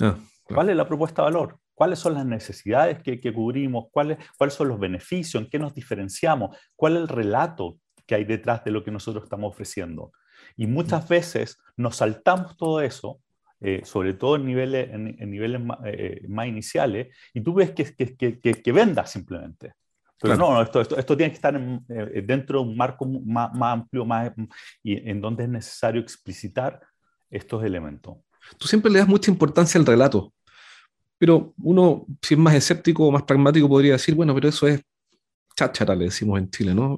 Ah, 0.00 0.16
¿Cuál 0.44 0.70
es 0.70 0.76
la 0.76 0.86
propuesta 0.86 1.22
de 1.22 1.32
valor? 1.32 1.58
¿Cuáles 1.74 1.98
son 1.98 2.14
las 2.14 2.26
necesidades 2.26 3.02
que, 3.02 3.32
cubrimos? 3.32 3.86
¿Cuáles, 3.90 4.18
¿Cuáles 4.38 4.54
son 4.54 4.68
los 4.68 4.78
beneficios? 4.78 5.42
¿En 5.42 5.50
qué 5.50 5.58
nos 5.58 5.74
diferenciamos? 5.74 6.56
¿Cuál 6.76 6.96
es 6.96 7.02
el 7.02 7.08
relato 7.08 7.78
que 8.06 8.14
hay 8.14 8.24
detrás 8.24 8.64
de 8.64 8.70
lo 8.70 8.84
que 8.84 8.92
nosotros 8.92 9.24
estamos 9.24 9.52
ofreciendo? 9.52 10.12
Y 10.56 10.66
muchas 10.66 11.08
veces 11.08 11.58
nos 11.76 11.96
saltamos 11.96 12.56
todo 12.56 12.80
eso 12.80 13.20
eh, 13.60 13.80
sobre 13.84 14.12
todo 14.14 14.36
en 14.36 14.44
niveles, 14.44 14.90
en, 14.92 15.30
niveles 15.30 15.62
eh, 15.86 16.22
más, 16.28 16.46
iniciales, 16.46 17.14
y 17.32 17.40
tú 17.40 17.54
ves 17.54 17.70
que, 17.70 17.84
que, 17.94 18.38
que, 18.38 18.62
que 18.62 18.72
vendas 18.72 19.10
simplemente. 19.10 19.72
Pero 20.20 20.36
no, 20.36 20.62
esto, 20.62 20.80
esto, 20.80 21.16
tiene 21.16 21.30
que 21.30 21.36
estar 21.36 21.54
eh, 21.88 22.22
dentro 22.24 22.60
de 22.60 22.68
un 22.68 22.76
marco 22.76 23.04
más, 23.06 23.52
más, 23.54 23.72
amplio 23.72 24.04
más, 24.04 24.32
y 24.82 25.08
en 25.08 25.20
donde 25.20 25.44
es 25.44 25.50
necesario 25.50 26.00
explicitar 26.00 26.80
estos 27.30 27.62
elementos. 27.64 28.16
Tú 28.58 28.66
siempre 28.66 28.90
le 28.90 28.98
das 28.98 29.08
mucha 29.08 29.30
importancia 29.30 29.78
al 29.78 29.86
relato, 29.86 30.32
pero 31.18 31.54
uno, 31.62 32.06
si 32.22 32.34
es 32.34 32.40
más 32.40 32.54
escéptico 32.54 33.06
o 33.06 33.10
más 33.10 33.22
pragmático, 33.24 33.68
podría 33.68 33.92
decir, 33.92 34.14
bueno, 34.14 34.34
pero 34.34 34.48
eso 34.48 34.66
es 34.66 34.82
cháchara, 35.54 35.94
le 35.94 36.06
decimos 36.06 36.38
en 36.38 36.50
Chile, 36.50 36.74
¿no? 36.74 36.96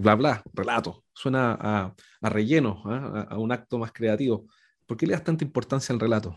bla, 0.00 0.14
bla, 0.14 0.42
relato. 0.52 1.04
Suena 1.12 1.56
a, 1.60 1.94
a 2.20 2.28
relleno, 2.28 2.82
¿ah? 2.84 3.26
a, 3.30 3.34
a, 3.34 3.38
un 3.38 3.52
acto 3.52 3.78
más 3.78 3.92
creativo. 3.92 4.46
¿Por 4.90 4.96
qué 4.96 5.06
le 5.06 5.12
das 5.12 5.22
tanta 5.22 5.44
importancia 5.44 5.92
al 5.92 6.00
relato? 6.00 6.36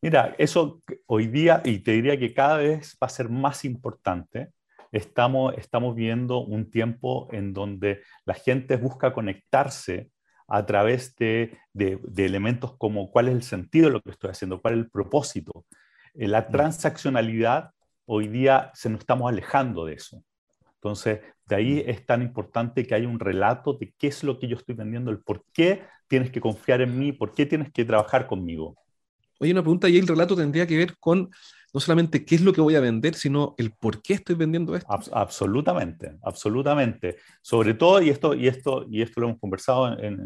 Mira, 0.00 0.36
eso 0.38 0.80
hoy 1.06 1.26
día, 1.26 1.60
y 1.64 1.80
te 1.80 1.90
diría 1.90 2.16
que 2.16 2.32
cada 2.32 2.58
vez 2.58 2.96
va 3.02 3.08
a 3.08 3.10
ser 3.10 3.28
más 3.28 3.64
importante, 3.64 4.52
estamos, 4.92 5.54
estamos 5.58 5.96
viendo 5.96 6.38
un 6.38 6.70
tiempo 6.70 7.26
en 7.32 7.52
donde 7.52 8.02
la 8.24 8.34
gente 8.34 8.76
busca 8.76 9.12
conectarse 9.12 10.08
a 10.46 10.64
través 10.66 11.16
de, 11.16 11.58
de, 11.72 11.98
elementos 12.24 12.76
como 12.78 13.10
cuál 13.10 13.26
es 13.26 13.34
el 13.34 13.42
sentido 13.42 13.86
de 13.88 13.94
lo 13.94 14.02
que 14.02 14.12
estoy 14.12 14.30
haciendo, 14.30 14.62
cuál 14.62 14.74
es 14.74 14.80
el 14.84 14.90
propósito. 14.92 15.66
Eh, 16.14 16.28
la 16.28 16.42
mm. 16.42 16.52
transaccionalidad, 16.52 17.72
hoy 18.04 18.28
día 18.28 18.70
se 18.72 18.88
nos 18.88 19.00
estamos 19.00 19.28
alejando 19.28 19.84
de 19.86 19.94
eso. 19.94 20.22
Entonces, 20.82 21.20
de 21.46 21.56
ahí 21.56 21.84
mm. 21.84 21.90
es 21.90 22.06
tan 22.06 22.22
importante 22.22 22.86
que 22.86 22.94
haya 22.94 23.06
un 23.06 23.20
relato 23.20 23.74
de 23.74 23.92
qué 23.98 24.06
es 24.06 24.24
lo 24.24 24.38
que 24.38 24.48
yo 24.48 24.56
estoy 24.56 24.74
vendiendo, 24.74 25.10
el 25.10 25.20
por 25.20 25.44
qué 25.52 25.82
tienes 26.08 26.30
que 26.30 26.40
confiar 26.40 26.80
en 26.80 26.98
mí, 26.98 27.12
por 27.12 27.34
qué 27.34 27.44
tienes 27.44 27.70
que 27.70 27.84
trabajar 27.84 28.26
conmigo. 28.26 28.76
Oye, 29.38 29.52
una 29.52 29.62
pregunta, 29.62 29.88
y 29.88 29.98
el 29.98 30.08
relato 30.08 30.34
tendría 30.34 30.66
que 30.66 30.76
ver 30.76 30.96
con 30.98 31.30
no 31.72 31.80
solamente 31.80 32.24
qué 32.24 32.34
es 32.34 32.40
lo 32.40 32.52
que 32.52 32.60
voy 32.60 32.74
a 32.74 32.80
vender, 32.80 33.14
sino 33.14 33.54
el 33.58 33.72
por 33.72 34.02
qué 34.02 34.14
estoy 34.14 34.34
vendiendo 34.34 34.74
esto. 34.74 34.88
absolutamente, 35.12 36.16
absolutamente. 36.22 37.16
Sobre 37.42 37.74
todo, 37.74 38.02
y 38.02 38.10
esto, 38.10 38.34
y 38.34 38.48
esto, 38.48 38.86
y 38.90 39.02
esto 39.02 39.20
lo 39.20 39.28
hemos 39.28 39.40
conversado 39.40 39.98
en, 39.98 40.18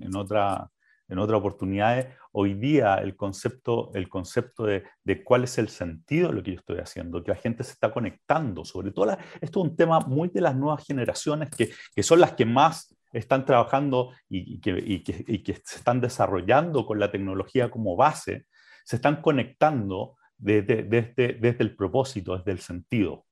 en, 0.00 0.16
otra, 0.16 0.70
en 1.10 1.18
otras 1.18 1.38
oportunidades, 1.38 2.06
hoy 2.32 2.54
día 2.54 2.94
el 2.94 3.16
concepto, 3.16 3.90
el 3.94 4.08
concepto 4.08 4.64
de, 4.64 4.84
de, 5.02 5.24
cuál 5.24 5.44
es 5.44 5.58
el 5.58 5.68
sentido 5.68 6.28
de 6.28 6.34
lo 6.34 6.42
que 6.42 6.52
yo 6.52 6.58
estoy 6.60 6.78
haciendo, 6.78 7.22
que 7.22 7.32
la 7.32 7.36
gente 7.36 7.64
se 7.64 7.72
está 7.72 7.92
conectando, 7.92 8.64
sobre 8.64 8.92
todo, 8.92 9.10
esto 9.40 9.60
es 9.60 9.70
un 9.70 9.76
tema 9.76 10.00
muy 10.00 10.28
de 10.28 10.40
las 10.40 10.54
nuevas 10.54 10.86
generaciones 10.86 11.50
que, 11.50 11.70
que 11.94 12.02
son 12.04 12.20
las 12.20 12.34
que 12.34 12.46
más 12.46 12.96
están 13.12 13.44
trabajando 13.44 14.12
y, 14.28 14.60
que, 14.60 14.70
y, 14.70 15.02
que, 15.02 15.24
y, 15.26 15.42
que, 15.42 15.54
se 15.64 15.78
están 15.78 16.00
desarrollando 16.00 16.86
con 16.86 17.00
la 17.00 17.10
tecnología 17.10 17.70
como 17.70 17.96
base, 17.96 18.46
se 18.84 18.96
están 18.96 19.20
conectando 19.20 20.16
desde, 20.38 20.84
desde, 20.84 21.34
desde 21.34 21.64
el 21.64 21.74
propósito, 21.74 22.38
desde 22.38 22.52
el 22.52 22.60
sentido. 22.60 23.26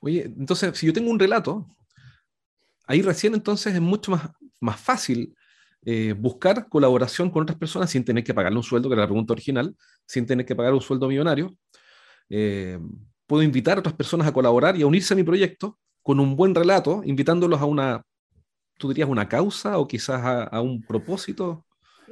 Oye, 0.00 0.22
entonces, 0.24 0.76
si 0.78 0.86
yo 0.86 0.92
tengo 0.94 1.10
un 1.10 1.18
relato, 1.18 1.66
ahí 2.86 3.02
recién 3.02 3.34
entonces 3.34 3.74
es 3.74 3.80
mucho 3.80 4.10
más, 4.12 4.30
más 4.58 4.80
fácil 4.80 5.36
eh, 5.84 6.14
buscar 6.16 6.68
colaboración 6.68 7.30
con 7.30 7.42
otras 7.42 7.58
personas 7.58 7.90
sin 7.90 8.04
tener 8.04 8.22
que 8.22 8.34
pagarle 8.34 8.58
un 8.58 8.62
sueldo, 8.62 8.88
que 8.88 8.94
era 8.94 9.02
la 9.02 9.08
pregunta 9.08 9.32
original, 9.32 9.74
sin 10.06 10.26
tener 10.26 10.46
que 10.46 10.54
pagar 10.54 10.72
un 10.74 10.80
sueldo 10.80 11.08
millonario. 11.08 11.56
Eh, 12.30 12.78
puedo 13.26 13.42
invitar 13.42 13.76
a 13.76 13.80
otras 13.80 13.94
personas 13.94 14.26
a 14.26 14.32
colaborar 14.32 14.76
y 14.76 14.82
a 14.82 14.86
unirse 14.86 15.14
a 15.14 15.16
mi 15.16 15.24
proyecto 15.24 15.78
con 16.02 16.20
un 16.20 16.36
buen 16.36 16.54
relato, 16.54 17.02
invitándolos 17.04 17.60
a 17.60 17.64
una, 17.64 18.02
tú 18.78 18.88
dirías, 18.88 19.08
una 19.08 19.28
causa 19.28 19.78
o 19.78 19.88
quizás 19.88 20.48
a, 20.50 20.60
un 20.60 20.82
propósito. 20.82 21.64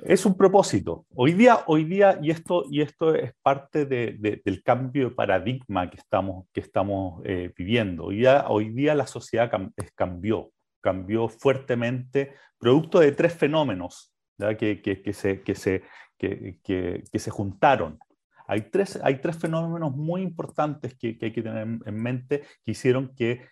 Es 0.04 0.24
un 0.24 0.36
propósito. 0.36 1.06
Hoy 1.14 1.32
día, 1.32 1.60
hoy 1.66 1.84
día 1.84 2.18
y, 2.22 2.30
esto, 2.30 2.64
y 2.70 2.80
esto 2.80 3.14
es 3.14 3.32
parte 3.42 3.86
de, 3.86 4.40
del 4.44 4.62
cambio 4.62 5.10
de 5.10 5.14
paradigma 5.14 5.90
que 5.90 5.98
estamos, 5.98 6.46
que 6.52 6.60
estamos 6.60 7.22
eh, 7.24 7.52
viviendo. 7.56 8.04
Hoy 8.06 8.16
día, 8.18 8.46
hoy 8.48 8.70
día 8.70 8.94
la 8.94 9.06
sociedad 9.06 9.50
cambió, 9.94 10.50
cambió 10.80 11.28
fuertemente, 11.28 12.34
producto 12.58 13.00
de 13.00 13.12
tres 13.12 13.34
fenómenos 13.34 14.12
que, 14.58 14.80
que, 14.82 15.02
que, 15.02 15.12
se, 15.12 15.42
que, 15.42 15.54
se, 15.54 15.82
que, 16.18 17.02
se 17.12 17.30
juntaron. 17.30 17.98
Hay 18.46 18.62
tres, 18.62 18.98
hay 19.02 19.20
tres 19.20 19.38
fenómenos 19.38 19.94
muy 19.94 20.22
importantes 20.22 20.96
que, 20.96 21.18
hay 21.20 21.32
que 21.32 21.42
tener 21.42 21.66
en 21.84 22.02
mente 22.02 22.42
que 22.64 22.72
hicieron 22.72 23.14
que 23.14 23.42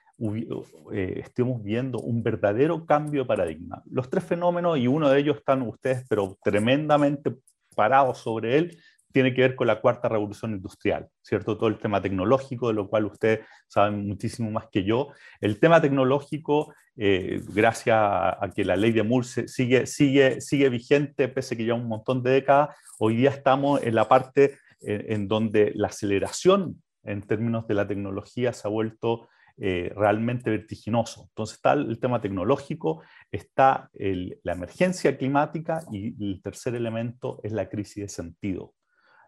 eh, 0.93 1.21
estemos 1.25 1.63
viendo 1.63 2.01
un 2.01 2.23
verdadero 2.23 2.85
cambio 2.85 3.23
de 3.23 3.29
paradigma. 3.29 3.83
Los 3.87 4.11
tres 4.11 4.25
fenómenos, 4.25 4.79
y 4.79 4.89
uno 4.89 5.09
de 5.09 5.21
ellos 5.21 5.37
están 5.37 5.63
ustedes, 5.63 6.05
pero 6.09 6.37
tremendamente 6.43 7.37
parados 7.77 8.19
sobre 8.19 8.59
él, 8.59 8.79
tiene 9.13 9.33
que 9.33 9.41
ver 9.41 9.57
con 9.57 9.67
la 9.67 9.81
cuarta 9.81 10.09
revolución 10.09 10.53
industrial, 10.53 11.09
¿cierto? 11.23 11.57
Todo 11.57 11.69
el 11.69 11.79
tema 11.79 12.03
tecnológico, 12.03 12.69
de 12.69 12.75
lo 12.75 12.89
cual 12.89 13.07
ustedes 13.07 13.41
saben 13.67 14.07
muchísimo 14.07 14.51
más 14.51 14.67
que 14.71 14.85
yo. 14.85 15.09
El 15.41 15.59
tema 15.61 15.81
tecnológico, 15.81 16.75
eh, 16.99 17.40
gracias 17.49 17.97
a, 17.97 18.50
que 18.55 18.64
la 18.64 18.76
ley 18.76 18.93
de 18.93 19.02
Moore 19.02 19.26
sigue, 19.47 19.87
sigue, 19.87 20.69
vigente, 20.69 21.28
pese 21.28 21.57
que 21.57 21.64
ya 21.64 21.75
un 21.75 21.87
montón 21.87 22.23
de 22.23 22.33
décadas, 22.33 22.76
hoy 22.99 23.17
día 23.17 23.31
estamos 23.31 23.83
en 23.83 23.95
la 23.95 24.09
parte 24.09 24.59
en, 24.81 25.12
en 25.12 25.28
donde 25.28 25.73
la 25.75 25.88
aceleración 25.88 26.83
en 27.05 27.23
términos 27.23 27.67
de 27.69 27.75
la 27.75 27.87
tecnología 27.87 28.52
se 28.52 28.67
ha 28.67 28.71
vuelto 28.71 29.28
eh, 29.61 29.93
realmente 29.97 30.50
vertiginoso. 30.50 31.26
Entonces 31.31 31.57
está 31.57 31.73
el 31.73 31.99
tema 31.99 32.21
tecnológico, 32.21 33.02
está 33.33 33.90
la 33.93 34.52
emergencia 34.52 35.17
climática 35.19 35.83
y 35.90 36.14
el 36.25 36.40
tercer 36.40 36.76
elemento 36.76 37.40
es 37.43 37.50
la 37.50 37.69
crisis 37.69 38.05
de 38.05 38.09
sentido. 38.09 38.75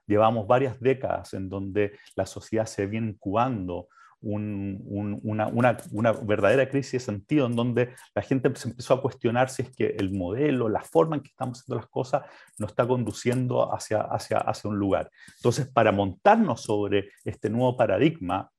Llevamos 0.07 0.47
varias 0.47 0.79
décadas 0.79 1.35
en 1.35 1.49
donde 1.49 1.99
la 2.15 2.27
sociedad 2.27 2.67
se 2.67 2.87
viene 2.87 3.11
incubando 3.11 3.89
una, 4.23 6.13
verdadera 6.23 6.69
crisis 6.69 6.93
de 6.93 7.01
sentido 7.01 7.47
en 7.47 7.57
donde 7.57 7.95
la 8.15 8.23
gente 8.23 8.51
se 8.55 8.69
empezó 8.69 8.95
a 8.95 9.03
cuestionar 9.03 9.49
si 9.51 9.63
es 9.63 9.71
que 9.71 9.87
el 9.99 10.13
modelo, 10.13 10.69
la 10.69 10.83
forma 10.83 11.17
en 11.17 11.23
que 11.23 11.29
estamos 11.29 11.61
haciendo 11.61 11.77
las 11.77 11.89
cosas 11.89 12.23
nos 12.59 12.71
está 12.71 12.87
conduciendo 12.87 13.73
hacia, 13.73 14.03
hacia, 14.03 14.39
hacia 14.39 14.71
un 14.71 14.79
lugar. 14.79 15.11
Entonces, 15.37 15.69
para 15.69 15.93
montarnos 15.93 16.63
sobre 16.63 17.11
este 17.25 17.49
nuevo 17.49 17.77
paradigma, 17.77 18.51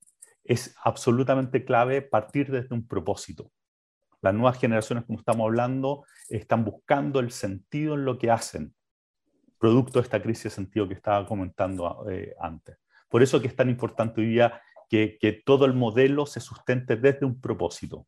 es 0.43 0.75
absolutamente 0.83 1.63
clave 1.63 2.01
partir 2.01 2.51
desde 2.51 2.73
un 2.73 2.87
propósito. 2.87 3.51
Las 4.21 4.33
nuevas 4.33 4.59
generaciones, 4.59 5.05
como 5.05 5.19
estamos 5.19 5.45
hablando, 5.45 6.05
están 6.29 6.63
buscando 6.63 7.19
el 7.19 7.31
sentido 7.31 7.95
en 7.95 8.05
lo 8.05 8.17
que 8.17 8.31
hacen, 8.31 8.73
producto 9.57 9.99
de 9.99 10.03
esta 10.03 10.21
crisis 10.21 10.45
de 10.45 10.49
sentido 10.51 10.87
que 10.87 10.93
estaba 10.95 11.25
comentando 11.25 12.05
eh, 12.09 12.35
antes. 12.39 12.77
Por 13.09 13.21
eso 13.21 13.41
que 13.41 13.47
es 13.47 13.55
tan 13.55 13.69
importante 13.69 14.21
hoy 14.21 14.27
día 14.27 14.61
que, 14.91 15.41
todo 15.45 15.65
el 15.65 15.73
modelo 15.73 16.25
se 16.25 16.41
sustente 16.41 16.97
desde 16.97 17.25
un 17.25 17.39
propósito. 17.39 18.05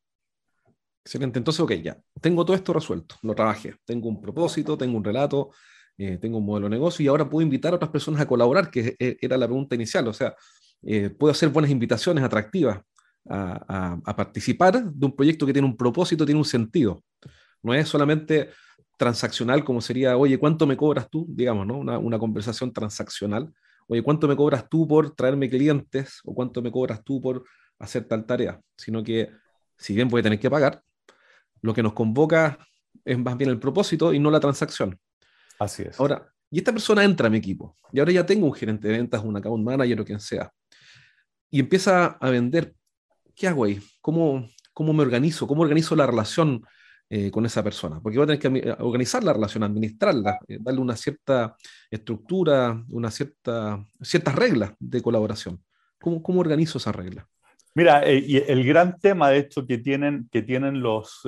Excelente. 1.06 1.40
Entonces, 1.40 1.62
ok, 1.62 1.72
ya. 1.74 1.98
Tengo 2.20 2.44
todo 2.44 2.56
esto 2.56 2.74
resuelto. 2.74 3.16
Lo 3.22 3.34
trabajé. 3.34 3.75
Tengo 3.86 4.10
un 4.10 4.22
propósito, 4.22 4.78
tengo 4.78 4.98
un 4.98 5.04
relato, 5.04 5.52
eh, 5.98 6.18
tengo 6.18 6.40
un 6.40 6.46
modelo 6.46 6.68
de 6.68 6.72
negocio 6.72 7.04
y 7.04 7.08
ahora 7.08 7.30
puedo 7.30 7.42
invitar 7.42 7.72
a 7.72 7.78
otras 7.78 7.92
personas 7.92 8.20
a 8.20 8.28
colaborar, 8.28 8.70
que 8.70 8.96
eh, 9.00 9.18
era 9.22 9.38
la 9.38 9.48
pregunta 9.48 9.75
inicial. 9.75 10.08
O 10.10 10.13
sea, 10.13 10.36
eh, 10.82 11.10
puedo 11.10 11.32
hacer 11.32 11.50
buenas 11.50 11.72
invitaciones 11.72 12.24
atractivas 12.24 12.82
a, 13.30 14.02
participar 14.18 14.84
de 14.84 15.06
un 15.06 15.16
proyecto 15.16 15.46
que 15.46 15.54
tiene 15.54 15.68
un 15.68 15.78
propósito, 15.78 16.25
tiene 16.25 16.40
un 16.40 16.46
sentido. 16.46 17.02
No 17.62 17.74
es 17.74 17.88
solamente 17.88 18.50
transaccional 18.98 19.63
como 19.63 19.80
sería, 19.80 20.18
oye, 20.18 20.38
¿cuánto 20.38 20.68
me 20.68 20.75
cobras 20.75 21.10
tú? 21.10 21.25
Digamos, 21.30 21.66
¿no? 21.66 21.78
Una, 21.78 21.98
una 21.98 22.20
conversación 22.20 22.74
transaccional. 22.74 23.54
Oye, 23.88 24.02
¿cuánto 24.02 24.28
me 24.28 24.36
cobras 24.36 24.68
tú 24.70 24.88
por 24.88 25.16
traerme 25.16 25.50
clientes? 25.50 26.20
¿O 26.24 26.34
cuánto 26.34 26.62
me 26.62 26.72
cobras 26.72 27.04
tú 27.04 27.22
por 27.22 27.44
hacer 27.80 28.06
tal 28.06 28.25
tarea? 28.25 28.60
Sino 28.78 29.04
que, 29.04 29.30
si 29.78 29.94
bien 29.94 30.08
voy 30.08 30.22
a 30.22 30.24
tener 30.24 30.40
que 30.40 30.50
pagar, 30.50 30.82
lo 31.62 31.74
que 31.74 31.84
nos 31.84 31.94
convoca 31.94 32.58
es 33.06 33.18
más 33.18 33.38
bien 33.38 33.50
el 33.50 33.60
propósito 33.60 34.13
y 34.13 34.20
no 34.20 34.32
la 34.32 34.40
transacción. 34.40 35.00
Así 35.60 35.84
es. 35.84 36.00
Ahora, 36.00 36.32
y 36.50 36.60
esta 36.60 36.72
persona 36.72 37.04
entra 37.04 37.28
a 37.28 37.30
mi 37.30 37.38
equipo, 37.38 37.78
y 37.92 38.00
ahora 38.00 38.12
ya 38.12 38.25
tengo 38.25 38.46
un 38.46 38.54
gerente 38.54 38.88
de 38.88 38.98
ventas, 38.98 39.24
un 39.24 39.36
account 39.36 39.63
manager 39.63 40.02
o 40.02 40.06
quien 40.06 40.20
sea 40.20 40.52
y 41.54 41.60
empieza 41.60 42.18
a 42.20 42.30
vender, 42.32 42.74
¿qué 43.36 43.48
hago 43.48 43.66
ahí? 43.66 43.80
¿Cómo, 44.02 44.50
cómo 44.74 44.92
me 44.92 45.04
organizo? 45.04 45.46
¿Cómo 45.46 45.62
organizo 45.62 45.96
la 45.96 46.08
relación 46.08 46.63
eh, 47.15 47.29
con 47.32 47.46
esa 47.46 47.63
persona? 47.63 48.00
Porque 48.01 48.17
voy 48.17 48.24
a 48.24 48.38
tener 48.38 48.63
que 48.63 48.75
organizar 48.79 49.24
la 49.24 49.34
relación, 49.34 49.63
administrarla, 49.63 50.39
eh, 50.48 50.58
darle 50.60 50.82
una 50.82 50.96
cierta 50.96 51.55
estructura, 51.91 52.84
una 52.89 53.12
cierta, 53.12 53.84
ciertas 54.01 54.36
reglas 54.36 54.74
de 54.79 55.01
colaboración. 55.01 55.63
¿Cómo, 56.00 56.24
cómo 56.24 56.41
organizo 56.41 56.77
esa 56.77 56.91
regla? 56.91 57.27
Mira, 57.75 58.03
eh, 58.08 58.24
y 58.25 58.38
el 58.38 58.63
gran 58.63 58.98
tema 59.00 59.29
de 59.29 59.39
esto 59.39 59.65
que 59.65 59.79
tienen, 59.79 60.29
que 60.32 60.43
tienen 60.43 60.82
los, 60.82 61.22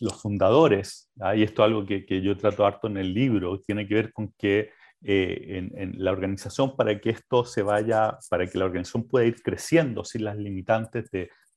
los 0.00 0.20
fundadores, 0.20 1.10
¿ah? 1.20 1.36
y 1.36 1.42
esto 1.42 1.62
es 1.62 1.66
algo 1.66 1.84
que, 1.84 2.06
que, 2.06 2.22
yo 2.22 2.36
trato 2.36 2.64
harto 2.64 2.86
en 2.86 2.96
el 2.96 3.12
libro, 3.12 3.60
tiene 3.60 3.86
que 3.86 3.94
ver 3.94 4.12
con 4.12 4.32
que 4.38 4.70
eh, 5.08 5.70
en, 5.74 5.92
la 5.98 6.10
organización 6.10 6.74
para 6.74 6.98
que 6.98 7.10
esto 7.10 7.44
se 7.44 7.62
vaya, 7.62 8.18
para 8.28 8.46
que 8.48 8.58
la 8.58 8.64
organización 8.64 9.06
pueda 9.06 9.26
ir 9.26 9.40
creciendo 9.42 10.04
sin 10.04 10.24
las 10.24 10.36
limitantes 10.36 11.10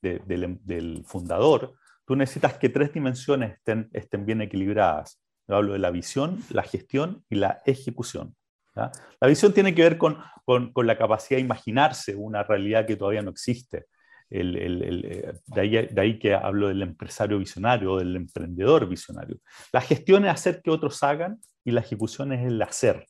del, 0.03 1.03
fundador, 1.05 1.73
tú 2.09 2.15
necesitas 2.15 2.57
que 2.57 2.69
tres 2.69 2.91
dimensiones 2.91 3.51
estén, 3.51 3.87
estén 3.93 4.25
bien 4.25 4.41
equilibradas. 4.41 5.21
Yo 5.47 5.57
hablo 5.57 5.73
de 5.73 5.79
la 5.79 5.91
visión, 5.91 6.41
la 6.49 6.63
gestión 6.63 7.23
y 7.29 7.35
la 7.35 7.61
ejecución. 7.67 8.35
La 8.73 9.27
visión 9.27 9.53
tiene 9.53 9.75
que 9.75 9.83
ver 9.83 9.99
con, 9.99 10.17
con, 10.43 10.73
con, 10.73 10.87
la 10.87 10.97
capacidad 10.97 11.37
de 11.37 11.43
imaginarse 11.43 12.15
una 12.15 12.41
realidad 12.41 12.87
que 12.87 12.95
todavía 12.95 13.21
no 13.21 13.29
existe. 13.29 13.85
El, 14.27 14.55
el, 14.55 15.05
eh, 15.05 15.33
de, 15.45 15.61
ahí, 15.61 15.69
de, 15.69 16.01
ahí, 16.01 16.17
que 16.17 16.33
hablo 16.33 16.69
del 16.69 16.81
empresario 16.81 17.37
visionario 17.37 17.93
o 17.93 17.99
del 17.99 18.15
emprendedor 18.15 18.89
visionario. 18.89 19.37
La 19.71 19.81
gestión 19.81 20.25
es 20.25 20.31
hacer 20.31 20.63
que 20.63 20.71
otros 20.71 21.03
hagan 21.03 21.39
y 21.63 21.69
la 21.69 21.81
ejecución 21.81 22.33
es 22.33 22.43
el 22.43 22.59
hacer. 22.59 23.05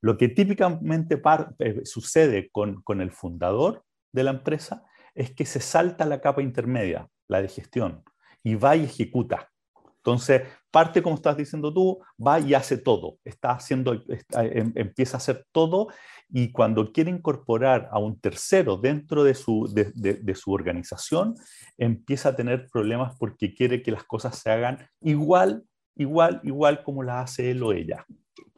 Lo 0.00 0.16
que 0.16 0.28
típicamente 0.28 1.20
eh, 1.58 1.80
sucede 1.82 2.50
con, 2.52 2.82
con 2.82 3.00
el 3.00 3.10
fundador 3.10 3.82
de 4.12 4.22
la 4.22 4.30
empresa 4.30 4.84
es 5.12 5.32
que 5.32 5.44
se 5.44 5.58
salta 5.58 6.04
la 6.04 6.20
capa 6.20 6.40
intermedia, 6.40 7.08
la 7.28 7.42
de 7.42 7.48
gestión, 7.48 8.04
y 8.42 8.54
va 8.54 8.76
y 8.76 8.84
ejecuta. 8.84 9.50
Entonces, 10.06 10.42
parte, 10.70 11.02
como 11.02 11.16
estás 11.16 11.36
diciendo 11.36 11.74
tú, 11.74 11.98
va 12.24 12.38
y 12.38 12.54
hace 12.54 12.78
todo, 12.78 13.18
está 13.24 13.50
haciendo, 13.50 13.92
em, 14.34 14.72
empieza 14.76 15.16
a 15.16 15.18
hacer 15.18 15.44
todo 15.50 15.88
y 16.28 16.52
cuando 16.52 16.92
quiere 16.92 17.10
incorporar 17.10 17.88
a 17.90 17.98
un 17.98 18.20
tercero 18.20 18.76
dentro 18.76 19.24
de 19.24 19.34
su, 19.34 19.68
de, 19.72 20.34
su 20.34 20.52
organización, 20.52 21.34
empieza 21.76 22.30
a 22.30 22.36
tener 22.36 22.68
problemas 22.68 23.16
porque 23.18 23.54
quiere 23.54 23.82
que 23.82 23.90
las 23.90 24.04
cosas 24.04 24.38
se 24.38 24.50
hagan 24.50 24.88
igual, 25.00 25.64
igual, 25.96 26.40
igual 26.44 26.82
como 26.82 27.02
las 27.02 27.24
hace 27.24 27.50
él 27.50 27.62
o 27.62 27.72
ella. 27.72 28.06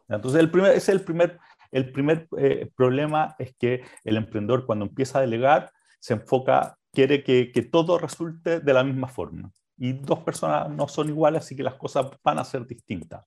Entonces, 0.08 0.40
el 0.40 0.50
primer, 0.50 0.72
ese 0.72 0.92
es 0.92 0.98
el 0.98 1.00
primer, 1.02 1.38
el 1.70 1.92
primer 1.92 2.28
eh, 2.38 2.70
problema, 2.74 3.36
es 3.38 3.54
que 3.58 3.82
el 4.04 4.16
emprendedor 4.16 4.66
cuando 4.66 4.86
empieza 4.86 5.18
a 5.18 5.22
delegar, 5.22 5.70
se 6.00 6.14
enfoca, 6.14 6.77
quiere 6.92 7.22
que, 7.22 7.52
que 7.52 7.62
todo 7.62 7.98
resulte 7.98 8.60
de 8.60 8.72
la 8.72 8.84
misma 8.84 9.08
forma 9.08 9.52
y 9.78 9.92
dos 9.92 10.20
personas 10.20 10.68
no 10.70 10.88
son 10.88 11.08
iguales, 11.08 11.44
así 11.44 11.56
que 11.56 11.62
las 11.62 11.76
cosas 11.76 12.06
van 12.22 12.38
a 12.38 12.44
ser 12.44 12.66
distintas. 12.66 13.24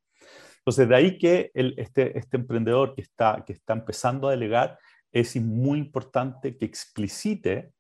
Entonces, 0.58 0.88
de 0.88 0.96
ahí 0.96 1.18
que 1.18 1.50
este, 1.54 2.18
este 2.18 2.38
emprendedor 2.38 2.94
que 2.94 3.02
está, 3.02 3.44
que 3.48 3.54
está 3.54 3.74
empezando 3.74 4.28
a 4.28 4.32
delegar, 4.32 4.78
es 5.12 5.36
muy 5.38 5.80
importante 5.80 6.58
que 6.58 6.66
explicite 6.66 7.72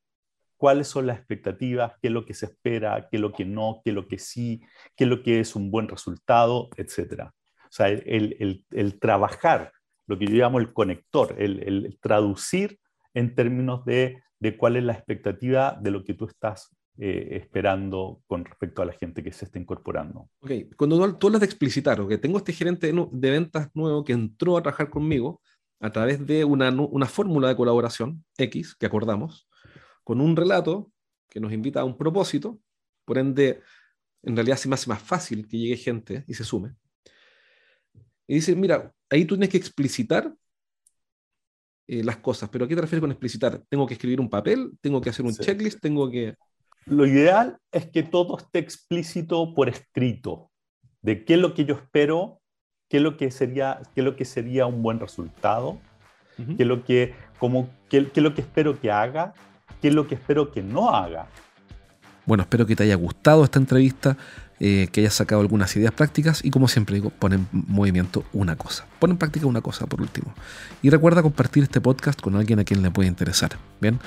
cuáles 0.57 0.87
son 0.87 1.07
las 1.07 1.17
expectativas, 1.17 1.93
qué 2.01 2.07
es 2.07 2.13
lo 2.13 2.25
que 2.25 2.33
se 2.33 2.47
espera, 2.47 3.07
qué 3.09 3.17
es 3.17 3.21
lo 3.21 3.33
que 3.33 3.45
no, 3.45 3.81
qué 3.83 3.91
es 3.91 3.95
lo 3.95 4.07
que 4.07 4.17
sí, 4.17 4.61
qué 4.95 5.03
es 5.03 5.09
lo 5.09 5.21
que 5.21 5.39
es 5.39 5.55
un 5.55 5.69
buen 5.69 5.87
resultado, 5.87 6.69
etc. 6.77 7.23
O 7.23 7.71
sea, 7.71 7.89
el, 7.89 8.35
el, 8.39 8.65
el 8.71 8.99
trabajar, 8.99 9.71
lo 10.07 10.17
que 10.17 10.25
yo 10.25 10.35
llamo 10.35 10.59
el 10.59 10.73
conector, 10.73 11.35
el, 11.37 11.63
el 11.63 11.99
traducir 11.99 12.79
en 13.13 13.35
términos 13.35 13.85
de, 13.85 14.21
de, 14.41 14.57
cuál 14.57 14.75
es 14.75 14.83
la 14.83 14.93
expectativa 14.93 15.77
de 15.79 15.91
lo 15.91 16.03
que 16.03 16.13
tú 16.13 16.25
estás 16.25 16.75
eh, 16.97 17.29
esperando 17.41 18.21
con 18.27 18.43
respecto 18.43 18.81
a 18.81 18.85
la 18.85 18.93
gente 18.93 19.23
que 19.23 19.31
se 19.31 19.45
está 19.45 19.57
incorporando. 19.57 20.29
Ok, 20.41 20.51
cuando 20.75 21.17
tú 21.17 21.27
hablas 21.27 21.39
de 21.39 21.45
explicitar, 21.45 22.05
que 22.07 22.17
tengo 22.17 22.37
este 22.37 22.51
gerente 22.51 22.91
de, 22.91 23.31
ventas 23.31 23.69
nuevo 23.73 24.03
que 24.03 24.13
entró 24.13 24.57
a 24.57 24.61
trabajar 24.61 24.89
conmigo 24.89 25.41
a 25.79 25.91
través 25.91 26.25
de 26.25 26.43
una, 26.43 26.69
una 26.69 27.05
fórmula 27.05 27.47
de 27.47 27.55
colaboración 27.55 28.23
X 28.37 28.75
que 28.75 28.85
acordamos, 28.85 29.47
con 30.03 30.19
un 30.19 30.35
relato 30.35 30.91
que 31.29 31.39
nos 31.39 31.53
invita 31.53 31.79
a 31.79 31.85
un 31.85 31.97
propósito, 31.97 32.59
por 33.05 33.17
ende, 33.17 33.61
en 34.23 34.35
realidad 34.35 34.57
se 34.57 34.67
me 34.67 34.75
hace 34.75 34.89
más 34.89 35.01
fácil 35.01 35.47
que 35.47 35.57
llegue 35.57 35.77
gente 35.77 36.25
y 36.27 36.33
se 36.33 36.43
sume. 36.43 36.75
Y 38.27 38.35
dice, 38.35 38.55
mira, 38.55 38.93
ahí 39.09 39.25
tú 39.25 39.35
tienes 39.35 39.49
que 39.49 39.57
explicitar 39.57 40.33
eh, 41.87 42.03
las 42.03 42.17
cosas, 42.17 42.49
pero 42.49 42.65
¿a 42.65 42.67
qué 42.67 42.75
te 42.75 42.81
refieres 42.81 43.01
con 43.01 43.11
explicitar? 43.11 43.61
¿Tengo 43.69 43.85
que 43.87 43.95
escribir 43.95 44.19
un 44.19 44.29
papel? 44.29 44.71
¿Tengo 44.81 45.01
que 45.01 45.09
hacer 45.09 45.25
un 45.25 45.33
checklist? 45.33 45.79
¿Tengo 45.79 46.09
que...? 46.09 46.35
lo 46.85 47.05
ideal 47.05 47.57
es 47.71 47.85
que 47.87 48.03
todo 48.03 48.37
esté 48.37 48.59
explícito 48.59 49.53
por 49.53 49.69
escrito, 49.69 50.49
de 51.01 51.23
qué 51.25 51.35
es 51.35 51.39
lo 51.39 51.53
que 51.53 51.65
yo 51.65 51.75
espero, 51.75 52.41
qué 52.89 52.97
es 52.97 53.03
lo 53.03 53.17
que 53.17 53.31
sería, 53.31 53.81
qué 53.93 54.01
es 54.01 54.05
lo 54.05 54.15
que 54.15 54.25
sería 54.25 54.65
un 54.65 54.81
buen 54.81 54.99
resultado, 54.99 55.79
qué, 56.35 56.63
es 56.63 56.67
lo 56.67 56.83
que, 56.83 57.13
como, 57.39 57.69
qué, 57.89 58.09
es 58.13 58.23
lo 58.23 58.33
que 58.33 58.41
espero 58.41 58.79
que 58.79 58.91
haga, 58.91 59.33
qué 59.81 59.89
es 59.89 59.93
lo 59.93 60.07
que 60.07 60.15
espero 60.15 60.51
que 60.51 60.63
no 60.63 60.89
haga. 60.89 61.27
Bueno, 62.25 62.43
espero 62.43 62.65
que 62.65 62.75
te 62.75 62.83
haya 62.83 62.95
gustado 62.95 63.43
esta 63.43 63.59
entrevista, 63.59 64.17
eh, 64.63 64.89
que 64.91 65.01
hayas 65.01 65.15
sacado 65.15 65.41
algunas 65.41 65.75
ideas 65.75 65.91
prácticas 65.91 66.45
y 66.45 66.51
como 66.51 66.67
siempre 66.67 66.93
digo, 66.93 67.09
pon 67.09 67.33
en 67.33 67.47
movimiento 67.51 68.23
una 68.31 68.55
cosa. 68.55 68.85
Pon 68.99 69.09
en 69.09 69.17
práctica 69.17 69.47
una 69.47 69.61
cosa 69.61 69.87
por 69.87 70.01
último. 70.01 70.35
Y 70.83 70.91
recuerda 70.91 71.23
compartir 71.23 71.63
este 71.63 71.81
podcast 71.81 72.21
con 72.21 72.35
alguien 72.35 72.59
a 72.59 72.63
quien 72.63 72.83
le 72.83 72.91
puede 72.91 73.09
interesar. 73.09 73.57
Bien. 73.79 73.99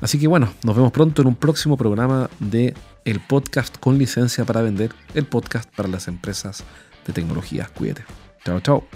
Así 0.00 0.18
que 0.18 0.26
bueno, 0.26 0.54
nos 0.62 0.74
vemos 0.74 0.90
pronto 0.90 1.20
en 1.20 1.28
un 1.28 1.34
próximo 1.34 1.76
programa 1.76 2.30
de 2.38 2.72
el 3.04 3.20
podcast 3.20 3.76
con 3.76 3.98
licencia 3.98 4.46
para 4.46 4.62
vender, 4.62 4.94
el 5.12 5.26
podcast 5.26 5.68
para 5.76 5.86
las 5.86 6.08
empresas 6.08 6.64
de 7.06 7.12
tecnología. 7.12 7.68
Cuídate. 7.74 8.06
Chao, 8.42 8.58
chao. 8.60 8.88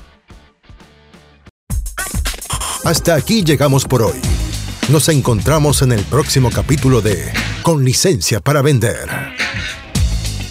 Hasta 2.86 3.14
aquí 3.14 3.44
llegamos 3.44 3.84
por 3.84 4.00
hoy. 4.00 4.18
Nos 4.88 5.10
encontramos 5.10 5.82
en 5.82 5.92
el 5.92 6.00
próximo 6.04 6.50
capítulo 6.50 7.02
de 7.02 7.30
Con 7.62 7.84
licencia 7.84 8.40
para 8.40 8.62
vender. 8.62 9.43